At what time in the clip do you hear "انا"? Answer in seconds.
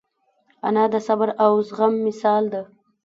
0.67-0.83